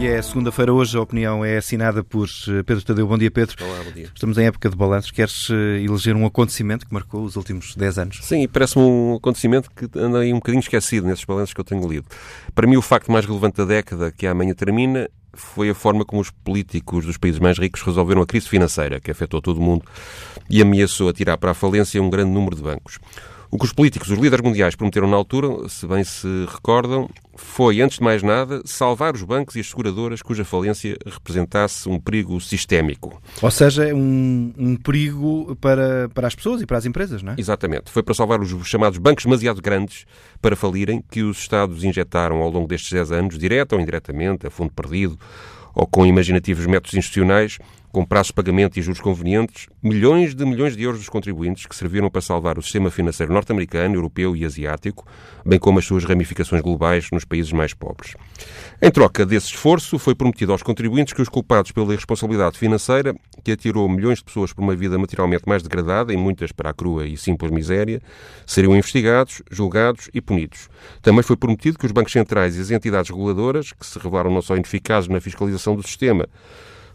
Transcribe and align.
que 0.00 0.06
é 0.06 0.22
segunda-feira 0.22 0.72
hoje. 0.72 0.96
A 0.96 1.02
opinião 1.02 1.44
é 1.44 1.58
assinada 1.58 2.02
por 2.02 2.26
eh, 2.26 2.62
Pedro 2.62 2.82
Tadeu. 2.82 3.06
Bom 3.06 3.18
dia, 3.18 3.30
Pedro. 3.30 3.62
Olá, 3.62 3.84
bom 3.84 3.92
dia. 3.92 4.08
Estamos 4.14 4.38
em 4.38 4.46
época 4.46 4.70
de 4.70 4.74
balanços. 4.74 5.10
Queres 5.10 5.50
eh, 5.50 5.82
eleger 5.82 6.16
um 6.16 6.24
acontecimento 6.24 6.86
que 6.86 6.94
marcou 6.94 7.22
os 7.22 7.36
últimos 7.36 7.76
10 7.76 7.98
anos? 7.98 8.18
Sim, 8.22 8.48
parece-me 8.48 8.82
um 8.82 9.16
acontecimento 9.16 9.70
que 9.70 9.86
anda 9.98 10.20
aí 10.20 10.32
um 10.32 10.36
bocadinho 10.36 10.60
esquecido 10.60 11.06
nesses 11.06 11.26
balanços 11.26 11.52
que 11.52 11.60
eu 11.60 11.64
tenho 11.64 11.86
lido. 11.86 12.06
Para 12.54 12.66
mim, 12.66 12.78
o 12.78 12.82
facto 12.82 13.12
mais 13.12 13.26
relevante 13.26 13.58
da 13.58 13.66
década 13.66 14.10
que 14.10 14.26
amanhã 14.26 14.54
termina 14.54 15.06
foi 15.34 15.68
a 15.68 15.74
forma 15.74 16.02
como 16.02 16.22
os 16.22 16.30
políticos 16.30 17.04
dos 17.04 17.18
países 17.18 17.38
mais 17.38 17.58
ricos 17.58 17.82
resolveram 17.82 18.22
a 18.22 18.26
crise 18.26 18.48
financeira 18.48 19.00
que 19.00 19.10
afetou 19.10 19.42
todo 19.42 19.58
o 19.58 19.62
mundo 19.62 19.84
e 20.48 20.62
ameaçou 20.62 21.10
atirar 21.10 21.36
para 21.36 21.50
a 21.50 21.54
falência 21.54 22.02
um 22.02 22.08
grande 22.08 22.30
número 22.30 22.56
de 22.56 22.62
bancos. 22.62 22.98
O 23.52 23.58
que 23.58 23.64
os 23.64 23.72
políticos, 23.72 24.10
os 24.10 24.18
líderes 24.18 24.44
mundiais, 24.44 24.76
prometeram 24.76 25.08
na 25.08 25.16
altura, 25.16 25.68
se 25.68 25.84
bem 25.84 26.04
se 26.04 26.46
recordam, 26.48 27.10
foi, 27.34 27.80
antes 27.80 27.98
de 27.98 28.04
mais 28.04 28.22
nada, 28.22 28.62
salvar 28.64 29.14
os 29.14 29.24
bancos 29.24 29.56
e 29.56 29.60
as 29.60 29.68
seguradoras 29.68 30.22
cuja 30.22 30.44
falência 30.44 30.96
representasse 31.04 31.88
um 31.88 31.98
perigo 31.98 32.40
sistémico. 32.40 33.20
Ou 33.42 33.50
seja, 33.50 33.92
um, 33.92 34.52
um 34.56 34.76
perigo 34.76 35.56
para, 35.60 36.08
para 36.14 36.28
as 36.28 36.34
pessoas 36.34 36.62
e 36.62 36.66
para 36.66 36.78
as 36.78 36.86
empresas, 36.86 37.24
não 37.24 37.32
é? 37.32 37.36
Exatamente. 37.38 37.90
Foi 37.90 38.04
para 38.04 38.14
salvar 38.14 38.40
os 38.40 38.68
chamados 38.68 38.98
bancos 38.98 39.24
demasiado 39.24 39.60
grandes 39.60 40.04
para 40.40 40.54
falirem 40.54 41.02
que 41.10 41.22
os 41.22 41.38
Estados 41.38 41.82
injetaram 41.82 42.42
ao 42.42 42.50
longo 42.50 42.68
destes 42.68 42.92
10 42.92 43.10
anos, 43.10 43.38
direto 43.38 43.72
ou 43.72 43.80
indiretamente, 43.80 44.46
a 44.46 44.50
fundo 44.50 44.72
perdido, 44.72 45.18
ou 45.74 45.88
com 45.88 46.06
imaginativos 46.06 46.66
métodos 46.66 46.94
institucionais, 46.94 47.58
com 47.92 48.04
prazos 48.04 48.28
de 48.28 48.34
pagamento 48.34 48.78
e 48.78 48.82
juros 48.82 49.00
convenientes, 49.00 49.66
milhões 49.82 50.34
de 50.34 50.44
milhões 50.44 50.76
de 50.76 50.82
euros 50.82 51.00
dos 51.00 51.08
contribuintes 51.08 51.66
que 51.66 51.74
serviram 51.74 52.08
para 52.08 52.20
salvar 52.20 52.58
o 52.58 52.62
sistema 52.62 52.90
financeiro 52.90 53.32
norte-americano, 53.32 53.94
europeu 53.94 54.36
e 54.36 54.44
asiático, 54.44 55.06
bem 55.44 55.58
como 55.58 55.78
as 55.78 55.84
suas 55.84 56.04
ramificações 56.04 56.62
globais 56.62 57.08
nos 57.12 57.24
países 57.24 57.52
mais 57.52 57.74
pobres. 57.74 58.14
Em 58.80 58.90
troca 58.90 59.26
desse 59.26 59.48
esforço, 59.48 59.98
foi 59.98 60.14
prometido 60.14 60.52
aos 60.52 60.62
contribuintes 60.62 61.12
que 61.12 61.22
os 61.22 61.28
culpados 61.28 61.72
pela 61.72 61.92
irresponsabilidade 61.92 62.58
financeira, 62.58 63.14
que 63.42 63.52
atirou 63.52 63.88
milhões 63.88 64.18
de 64.18 64.24
pessoas 64.24 64.52
para 64.52 64.62
uma 64.62 64.76
vida 64.76 64.96
materialmente 64.98 65.44
mais 65.46 65.62
degradada, 65.62 66.12
e 66.12 66.16
muitas 66.16 66.52
para 66.52 66.70
a 66.70 66.74
crua 66.74 67.06
e 67.06 67.16
simples 67.16 67.50
miséria, 67.50 68.00
seriam 68.46 68.76
investigados, 68.76 69.42
julgados 69.50 70.08
e 70.14 70.20
punidos. 70.20 70.68
Também 71.02 71.22
foi 71.22 71.36
prometido 71.36 71.78
que 71.78 71.86
os 71.86 71.92
bancos 71.92 72.12
centrais 72.12 72.56
e 72.56 72.60
as 72.60 72.70
entidades 72.70 73.10
reguladoras, 73.10 73.72
que 73.72 73.84
se 73.84 73.98
revelaram 73.98 74.32
não 74.32 74.42
só 74.42 74.54
ineficazes 74.54 75.08
na 75.08 75.20
fiscalização 75.20 75.74
do 75.74 75.82
sistema, 75.82 76.28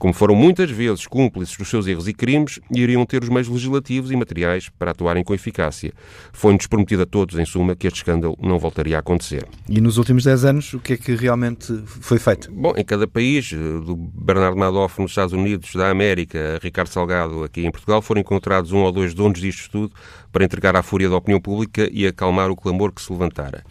como 0.00 0.14
foram 0.14 0.34
muitas 0.34 0.70
vezes 0.70 1.06
cúmplices 1.06 1.58
dos 1.58 1.68
seus 1.68 1.86
erros 1.86 2.08
e 2.08 2.14
crimes, 2.14 2.58
iriam 2.74 3.04
ter 3.04 3.22
os 3.22 3.28
meios 3.28 3.48
legislativos 3.48 4.10
e 4.10 4.16
materiais 4.16 4.70
para 4.70 4.92
atuarem 4.92 5.22
com 5.22 5.34
eficácia. 5.34 5.92
Foi-nos 6.32 6.66
prometido 6.66 7.02
a 7.02 7.06
todos, 7.06 7.38
em 7.38 7.44
suma, 7.44 7.76
que 7.76 7.86
este 7.86 7.98
escândalo 7.98 8.34
não 8.40 8.58
voltaria 8.58 8.96
a 8.96 9.00
acontecer. 9.00 9.46
E 9.68 9.78
nos 9.78 9.98
últimos 9.98 10.24
10 10.24 10.44
anos, 10.46 10.72
o 10.72 10.80
que 10.80 10.94
é 10.94 10.96
que 10.96 11.14
realmente 11.14 11.82
foi 11.86 12.18
feito? 12.18 12.50
Bom, 12.50 12.72
em 12.78 12.84
cada 12.84 13.06
país, 13.06 13.52
do 13.52 13.94
Bernardo 13.94 14.56
Madoff 14.56 14.98
nos 15.02 15.10
Estados 15.10 15.34
Unidos, 15.34 15.74
da 15.74 15.90
América, 15.90 16.58
Ricardo 16.62 16.88
Salgado 16.88 17.44
aqui 17.44 17.66
em 17.66 17.70
Portugal, 17.70 18.00
foram 18.00 18.22
encontrados 18.22 18.72
um 18.72 18.78
ou 18.78 18.90
dois 18.90 19.12
donos 19.12 19.38
disto 19.38 19.70
tudo 19.70 19.92
para 20.32 20.46
entregar 20.46 20.74
à 20.76 20.82
fúria 20.82 21.10
da 21.10 21.16
opinião 21.16 21.42
pública 21.42 21.86
e 21.92 22.06
acalmar 22.06 22.50
o 22.50 22.56
clamor 22.56 22.90
que 22.90 23.02
se 23.02 23.12
levantara. 23.12 23.62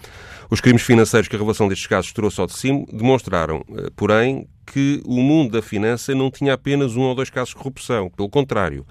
Os 0.51 0.59
crimes 0.59 0.81
financeiros 0.81 1.27
que 1.27 1.35
a 1.35 1.39
revelação 1.39 1.67
destes 1.67 1.85
casos 1.85 2.11
trouxe 2.11 2.41
ao 2.41 2.47
de 2.47 2.53
cima 2.53 2.83
demonstraram, 2.91 3.63
eh, 3.77 3.89
porém, 3.95 4.47
que 4.65 4.99
o 5.05 5.21
mundo 5.21 5.51
da 5.51 5.61
finança 5.61 6.13
não 6.15 6.31
tinha 6.31 6.53
apenas 6.53 6.95
um 6.95 7.01
ou 7.01 7.13
dois 7.13 7.29
casos 7.29 7.49
de 7.49 7.55
corrupção. 7.55 8.09
Pelo 8.09 8.29
contrário, 8.29 8.85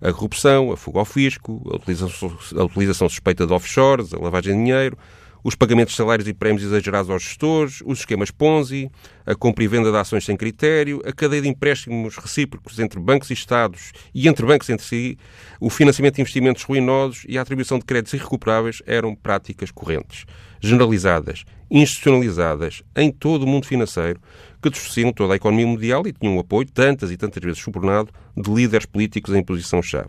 a 0.00 0.12
corrupção, 0.12 0.72
a 0.72 0.76
fuga 0.76 0.98
ao 0.98 1.04
fisco, 1.04 1.62
a 1.72 1.76
utilização, 1.76 2.36
a 2.56 2.64
utilização 2.64 3.08
suspeita 3.08 3.46
de 3.46 3.52
offshores, 3.52 4.12
a 4.12 4.18
lavagem 4.18 4.52
de 4.54 4.58
dinheiro, 4.58 4.98
os 5.44 5.54
pagamentos 5.54 5.92
de 5.92 5.98
salários 5.98 6.26
e 6.26 6.32
prémios 6.32 6.64
exagerados 6.64 7.10
aos 7.10 7.22
gestores, 7.22 7.82
os 7.84 7.98
esquemas 7.98 8.30
Ponzi, 8.30 8.90
a 9.26 9.34
compra 9.34 9.62
e 9.62 9.68
venda 9.68 9.90
de 9.90 9.96
ações 9.98 10.24
sem 10.24 10.38
critério, 10.38 11.02
a 11.04 11.12
cadeia 11.12 11.42
de 11.42 11.48
empréstimos 11.48 12.16
recíprocos 12.16 12.78
entre 12.78 12.98
bancos 12.98 13.28
e 13.28 13.34
Estados 13.34 13.92
e 14.14 14.26
entre 14.26 14.46
bancos 14.46 14.70
entre 14.70 14.86
si, 14.86 15.18
o 15.60 15.68
financiamento 15.68 16.14
de 16.14 16.22
investimentos 16.22 16.62
ruinosos 16.62 17.26
e 17.28 17.36
a 17.36 17.42
atribuição 17.42 17.78
de 17.78 17.84
créditos 17.84 18.14
irrecuperáveis 18.14 18.82
eram 18.86 19.14
práticas 19.14 19.70
correntes, 19.70 20.24
generalizadas, 20.60 21.44
institucionalizadas 21.70 22.82
em 22.96 23.12
todo 23.12 23.42
o 23.42 23.46
mundo 23.46 23.66
financeiro, 23.66 24.18
que 24.62 24.70
distorciam 24.70 25.12
toda 25.12 25.34
a 25.34 25.36
economia 25.36 25.66
mundial 25.66 26.06
e 26.06 26.12
tinham 26.14 26.38
o 26.38 26.40
apoio, 26.40 26.66
tantas 26.72 27.10
e 27.10 27.18
tantas 27.18 27.42
vezes 27.42 27.60
subornado, 27.60 28.10
de 28.34 28.50
líderes 28.50 28.86
políticos 28.86 29.34
em 29.34 29.44
posição-chave. 29.44 30.08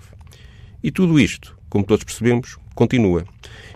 E 0.82 0.92
tudo 0.92 1.20
isto, 1.20 1.58
como 1.70 1.84
todos 1.84 2.06
percebemos, 2.06 2.58
continua. 2.76 3.26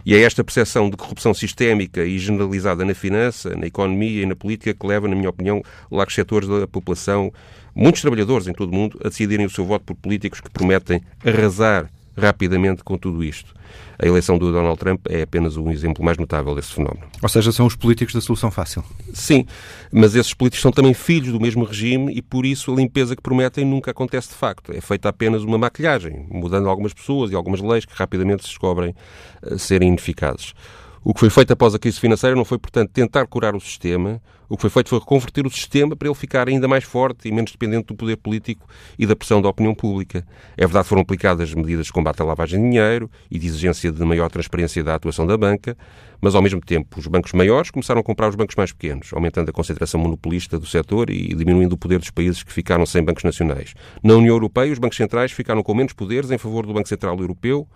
E 0.05 0.13
é 0.13 0.21
esta 0.21 0.43
percepção 0.43 0.89
de 0.89 0.97
corrupção 0.97 1.33
sistémica 1.33 2.03
e 2.03 2.17
generalizada 2.19 2.85
na 2.85 2.93
finança, 2.93 3.55
na 3.55 3.67
economia 3.67 4.23
e 4.23 4.25
na 4.25 4.35
política 4.35 4.73
que 4.73 4.87
leva, 4.87 5.07
na 5.07 5.15
minha 5.15 5.29
opinião, 5.29 5.61
largos 5.91 6.15
setores 6.15 6.47
da 6.47 6.67
população, 6.67 7.31
muitos 7.75 8.01
trabalhadores 8.01 8.47
em 8.47 8.53
todo 8.53 8.71
o 8.71 8.75
mundo, 8.75 8.99
a 9.03 9.09
decidirem 9.09 9.45
o 9.45 9.49
seu 9.49 9.65
voto 9.65 9.85
por 9.85 9.95
políticos 9.95 10.39
que 10.39 10.49
prometem 10.49 11.01
arrasar 11.25 11.89
rapidamente 12.19 12.83
com 12.83 12.97
tudo 12.97 13.23
isto. 13.23 13.53
A 14.01 14.05
eleição 14.05 14.37
do 14.37 14.51
Donald 14.51 14.79
Trump 14.79 15.05
é 15.09 15.21
apenas 15.23 15.57
um 15.57 15.69
exemplo 15.69 16.03
mais 16.03 16.17
notável 16.17 16.55
desse 16.55 16.73
fenómeno. 16.73 17.05
Ou 17.21 17.29
seja, 17.29 17.51
são 17.51 17.65
os 17.65 17.75
políticos 17.75 18.13
da 18.13 18.21
solução 18.21 18.49
fácil. 18.49 18.83
Sim, 19.13 19.45
mas 19.91 20.15
esses 20.15 20.33
políticos 20.33 20.61
são 20.61 20.71
também 20.71 20.93
filhos 20.93 21.31
do 21.31 21.39
mesmo 21.39 21.65
regime 21.65 22.13
e 22.13 22.21
por 22.21 22.45
isso 22.45 22.71
a 22.71 22.75
limpeza 22.75 23.15
que 23.15 23.21
prometem 23.21 23.65
nunca 23.65 23.91
acontece 23.91 24.29
de 24.29 24.35
facto. 24.35 24.71
É 24.71 24.79
feita 24.79 25.09
apenas 25.09 25.43
uma 25.43 25.57
maquilhagem, 25.57 26.25
mudando 26.29 26.69
algumas 26.69 26.93
pessoas 26.93 27.31
e 27.31 27.35
algumas 27.35 27.59
leis 27.59 27.85
que 27.85 27.93
rapidamente 27.93 28.43
se 28.43 28.49
descobrem 28.49 28.95
uh, 29.43 29.59
serem 29.59 29.89
ineficazes. 29.89 30.53
O 31.01 31.13
que 31.13 31.21
foi 31.21 31.29
feito 31.29 31.53
após 31.53 31.73
a 31.73 31.79
crise 31.79 31.97
financeira 31.97 32.35
não 32.35 32.43
foi, 32.43 32.57
portanto, 32.57 32.91
tentar 32.91 33.25
curar 33.25 33.55
o 33.55 33.59
sistema. 33.59 34.21
O 34.49 34.57
que 34.57 34.61
foi 34.61 34.69
feito 34.69 34.89
foi 34.89 34.99
reconverter 34.99 35.45
o 35.45 35.49
sistema 35.49 35.95
para 35.95 36.07
ele 36.07 36.15
ficar 36.15 36.49
ainda 36.49 36.67
mais 36.67 36.83
forte 36.83 37.29
e 37.29 37.31
menos 37.31 37.51
dependente 37.51 37.87
do 37.87 37.95
poder 37.95 38.17
político 38.17 38.67
e 38.97 39.05
da 39.05 39.15
pressão 39.15 39.41
da 39.41 39.47
opinião 39.47 39.73
pública. 39.73 40.25
É 40.57 40.65
verdade 40.65 40.83
que 40.83 40.89
foram 40.89 41.03
aplicadas 41.03 41.53
medidas 41.53 41.85
de 41.85 41.93
combate 41.93 42.21
à 42.21 42.25
lavagem 42.25 42.59
de 42.59 42.69
dinheiro 42.69 43.09
e 43.31 43.39
de 43.39 43.47
exigência 43.47 43.91
de 43.91 44.03
maior 44.03 44.29
transparência 44.29 44.83
da 44.83 44.95
atuação 44.95 45.25
da 45.25 45.37
banca, 45.37 45.77
mas, 46.19 46.35
ao 46.35 46.41
mesmo 46.41 46.59
tempo, 46.59 46.99
os 46.99 47.07
bancos 47.07 47.31
maiores 47.31 47.71
começaram 47.71 48.01
a 48.01 48.03
comprar 48.03 48.27
os 48.27 48.35
bancos 48.35 48.55
mais 48.55 48.73
pequenos, 48.73 49.13
aumentando 49.13 49.49
a 49.49 49.53
concentração 49.53 50.01
monopolista 50.01 50.59
do 50.59 50.65
setor 50.65 51.09
e 51.09 51.33
diminuindo 51.33 51.73
o 51.73 51.77
poder 51.77 51.99
dos 51.99 52.09
países 52.09 52.43
que 52.43 52.51
ficaram 52.51 52.85
sem 52.85 53.01
bancos 53.01 53.23
nacionais. 53.23 53.73
Na 54.03 54.15
União 54.15 54.35
Europeia, 54.35 54.73
os 54.73 54.79
bancos 54.79 54.97
centrais 54.97 55.31
ficaram 55.31 55.63
com 55.63 55.73
menos 55.73 55.93
poderes 55.93 56.29
em 56.29 56.37
favor 56.37 56.65
do 56.65 56.73
Banco 56.73 56.89
Central 56.89 57.17
Europeu, 57.19 57.67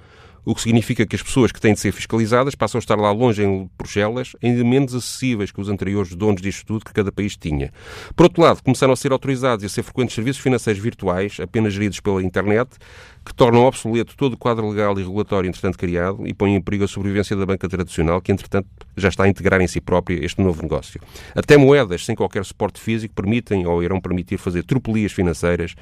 o 0.46 0.54
que 0.54 0.62
significa 0.62 1.06
que 1.06 1.16
as 1.16 1.24
pessoas 1.24 1.52
que 1.52 1.59
têm 1.59 1.74
de 1.74 1.80
ser 1.80 1.92
fiscalizadas 1.92 2.56
passam 2.56 2.78
a 2.78 2.81
estar 2.81 2.96
lá 2.96 3.12
longe 3.12 3.44
em 3.44 3.70
Bruxelas, 3.78 4.36
ainda 4.44 4.64
menos 4.64 4.94
acessíveis 4.94 5.52
que 5.52 5.62
os 5.62 5.70
anteriores 5.70 6.14
donos 6.16 6.42
disto 6.42 6.66
tudo 6.66 6.86
que 6.86 6.94
cada 6.94 7.12
país 7.12 7.38
tinha. 7.38 7.72
Por 8.16 8.24
outro 8.24 8.42
lado, 8.42 8.62
começaram 8.64 8.94
a 8.94 8.96
ser 8.96 9.12
autorizados 9.12 9.64
e 9.64 9.66
a 9.66 9.70
ser 9.70 9.84
frequentes 9.84 10.16
serviços 10.16 10.42
financeiros 10.42 10.81
virtuais, 10.81 11.38
apenas 11.40 11.74
geridos 11.74 12.00
pela 12.00 12.22
internet, 12.22 12.78
que 13.26 13.34
tornam 13.34 13.64
obsoleto 13.64 14.16
todo 14.18 14.34
o 14.34 14.38
quadro 14.38 14.70
legal 14.70 15.00
e 15.00 15.04
regulatório 15.04 15.48
entretanto 15.48 15.78
criado 15.78 16.28
e 16.28 16.34
põem 16.34 16.56
em 16.56 16.62
perigo 16.62 16.84
a 16.84 16.88
sobrevivência 16.88 17.36
da 17.36 17.46
banca 17.46 17.70
tradicional, 17.70 18.22
que 18.22 18.31
entretanto 18.31 18.68
já 18.98 19.08
está 19.08 19.24
a 19.24 19.30
integrar 19.30 19.62
em 19.62 19.68
si 19.68 19.80
própria 19.80 20.24
este 20.24 20.42
novo 20.42 20.62
negócio. 20.62 21.00
Até 21.34 21.56
moedas 21.58 22.06
sem 22.06 22.16
qualquer 22.16 22.44
suporte 22.44 22.81
físico 22.81 23.14
permitem 23.16 23.66
ou 23.66 23.81
irão 23.81 24.02
permitir 24.02 24.38
fazer 24.38 24.64
tropelias 24.64 25.14
financeiras 25.14 25.74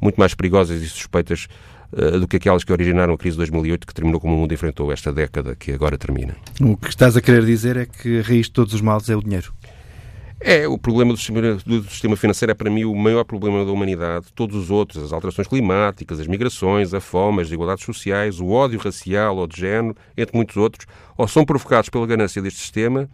muito 0.00 0.16
mais 0.16 0.34
perigosas 0.34 0.82
e 0.82 0.88
suspeitas 0.88 1.48
do 1.92 2.28
que 2.28 2.36
aquelas 2.36 2.62
que 2.62 2.72
originaram 2.72 3.14
a 3.14 3.18
crise 3.18 3.34
de 3.34 3.38
2008, 3.38 3.86
que 3.86 3.94
terminou 3.94 4.20
como 4.20 4.34
o 4.34 4.38
mundo 4.38 4.54
enfrentou 4.54 4.92
esta 4.92 5.12
década 5.12 5.56
que 5.56 5.72
agora 5.72 5.98
termina. 5.98 6.36
O 6.60 6.76
que 6.76 6.88
estás 6.88 7.16
a 7.16 7.20
querer 7.20 7.44
dizer 7.44 7.76
é 7.76 7.86
que 7.86 8.20
a 8.20 8.22
raiz 8.22 8.46
de 8.46 8.52
todos 8.52 8.74
os 8.74 8.80
males 8.80 9.08
é 9.10 9.16
o 9.16 9.22
dinheiro. 9.22 9.52
É, 10.42 10.66
o 10.66 10.78
problema 10.78 11.12
do 11.12 11.18
sistema, 11.18 11.40
do 11.66 11.82
sistema, 11.84 12.16
financeiro 12.16 12.52
é 12.52 12.54
para 12.54 12.70
mim 12.70 12.84
o 12.84 12.94
maior 12.94 13.24
problema 13.24 13.62
da 13.62 13.70
humanidade. 13.70 14.28
Todos 14.34 14.56
os 14.56 14.70
outros, 14.70 15.04
as 15.04 15.12
alterações 15.12 15.46
climáticas, 15.46 16.18
as 16.18 16.26
migrações, 16.26 16.94
a 16.94 17.00
fome, 17.00 17.42
as 17.42 17.48
desigualdades 17.48 17.84
sociais, 17.84 18.40
o 18.40 18.48
ódio 18.48 18.80
racial 18.80 19.36
ou 19.36 19.46
de 19.46 19.60
género, 19.60 19.94
entre 20.16 20.34
muitos 20.34 20.56
outros, 20.56 20.86
ou 21.18 21.28
são 21.28 21.44
provocados 21.44 21.90
pela 21.90 22.06
ganância 22.06 22.40
deste 22.40 22.60
sistema, 22.60 23.06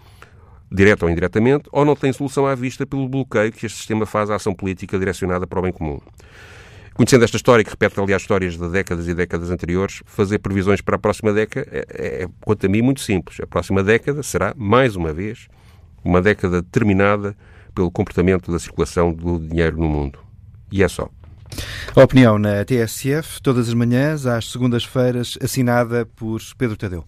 direta 0.70 1.04
ou 1.04 1.10
indiretamente, 1.10 1.68
ou 1.72 1.84
não 1.84 1.96
têm 1.96 2.12
solução 2.12 2.46
à 2.46 2.54
vista 2.54 2.86
pelo 2.86 3.08
bloqueio 3.08 3.50
que 3.50 3.66
este 3.66 3.78
sistema 3.78 4.06
faz 4.06 4.30
à 4.30 4.36
ação 4.36 4.54
política 4.54 4.96
direcionada 4.96 5.48
para 5.48 5.58
o 5.58 5.62
bem 5.62 5.72
comum. 5.72 5.98
Conhecendo 6.96 7.24
esta 7.24 7.36
história, 7.36 7.62
que 7.62 7.68
repete, 7.68 8.00
aliás, 8.00 8.22
histórias 8.22 8.56
de 8.56 8.68
décadas 8.70 9.06
e 9.06 9.14
décadas 9.14 9.50
anteriores, 9.50 10.02
fazer 10.06 10.38
previsões 10.38 10.80
para 10.80 10.96
a 10.96 10.98
próxima 10.98 11.30
década 11.30 11.66
é, 11.70 11.84
é, 12.22 12.28
quanto 12.40 12.64
a 12.64 12.68
mim, 12.70 12.80
muito 12.80 13.00
simples. 13.00 13.38
A 13.38 13.46
próxima 13.46 13.82
década 13.82 14.22
será, 14.22 14.54
mais 14.56 14.96
uma 14.96 15.12
vez, 15.12 15.46
uma 16.02 16.22
década 16.22 16.62
determinada 16.62 17.36
pelo 17.74 17.90
comportamento 17.90 18.50
da 18.50 18.58
circulação 18.58 19.12
do 19.12 19.38
dinheiro 19.38 19.76
no 19.76 19.86
mundo. 19.86 20.18
E 20.72 20.82
é 20.82 20.88
só. 20.88 21.10
A 21.94 22.02
opinião 22.02 22.38
na 22.38 22.64
TSF, 22.64 23.42
todas 23.42 23.68
as 23.68 23.74
manhãs, 23.74 24.24
às 24.24 24.50
segundas-feiras, 24.50 25.38
assinada 25.42 26.06
por 26.06 26.40
Pedro 26.56 26.78
Tadeu. 26.78 27.04